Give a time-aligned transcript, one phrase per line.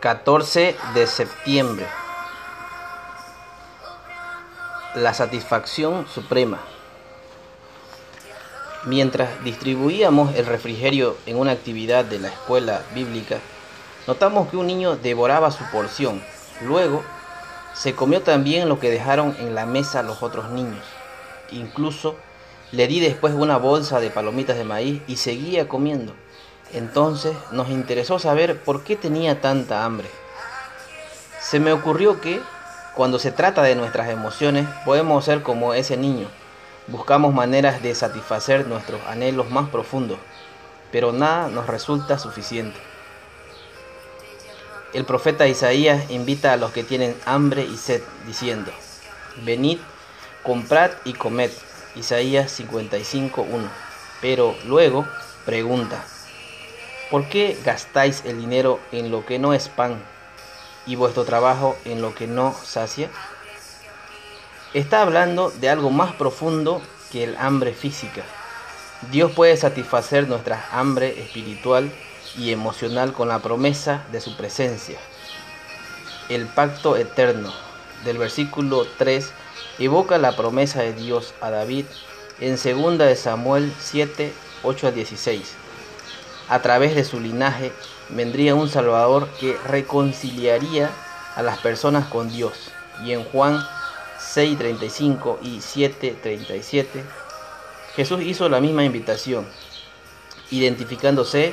[0.00, 1.86] 14 de septiembre.
[4.94, 6.60] La satisfacción suprema.
[8.84, 13.38] Mientras distribuíamos el refrigerio en una actividad de la escuela bíblica,
[14.06, 16.22] notamos que un niño devoraba su porción.
[16.60, 17.04] Luego,
[17.74, 20.84] se comió también lo que dejaron en la mesa los otros niños.
[21.52, 22.16] Incluso
[22.72, 26.12] le di después una bolsa de palomitas de maíz y seguía comiendo.
[26.72, 30.08] Entonces nos interesó saber por qué tenía tanta hambre.
[31.40, 32.42] Se me ocurrió que,
[32.94, 36.28] cuando se trata de nuestras emociones, podemos ser como ese niño.
[36.88, 40.18] Buscamos maneras de satisfacer nuestros anhelos más profundos,
[40.90, 42.78] pero nada nos resulta suficiente.
[44.94, 48.72] El profeta Isaías invita a los que tienen hambre y sed, diciendo,
[49.44, 49.78] Venid,
[50.42, 51.50] comprad y comed.
[51.94, 53.68] Isaías 55.1.
[54.22, 55.06] Pero luego
[55.44, 56.02] pregunta,
[57.10, 60.02] ¿por qué gastáis el dinero en lo que no es pan
[60.86, 63.10] y vuestro trabajo en lo que no sacia?
[64.72, 66.80] Está hablando de algo más profundo
[67.12, 68.22] que el hambre física.
[69.10, 71.92] Dios puede satisfacer nuestra hambre espiritual
[72.36, 74.98] y emocional con la promesa de su presencia.
[76.28, 77.52] El pacto eterno
[78.04, 79.32] del versículo 3
[79.78, 81.86] evoca la promesa de Dios a David
[82.40, 84.32] en 2 de Samuel 7,
[84.62, 85.54] 8 a 16.
[86.48, 87.72] A través de su linaje
[88.10, 90.90] vendría un Salvador que reconciliaría
[91.34, 92.70] a las personas con Dios.
[93.04, 93.66] Y en Juan
[94.18, 97.04] 6:35 y 7:37
[97.94, 99.46] Jesús hizo la misma invitación,
[100.50, 101.52] identificándose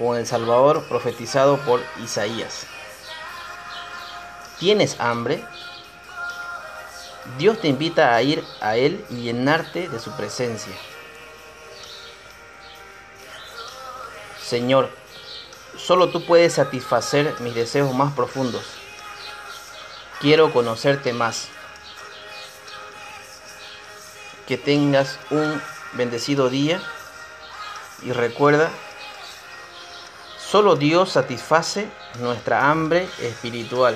[0.00, 2.66] con el Salvador profetizado por Isaías.
[4.58, 5.44] ¿Tienes hambre?
[7.36, 10.72] Dios te invita a ir a Él y llenarte de su presencia.
[14.42, 14.90] Señor,
[15.76, 18.64] solo tú puedes satisfacer mis deseos más profundos.
[20.18, 21.48] Quiero conocerte más.
[24.48, 25.60] Que tengas un
[25.92, 26.82] bendecido día
[28.02, 28.70] y recuerda,
[30.50, 31.86] solo Dios satisface
[32.18, 33.94] nuestra hambre espiritual.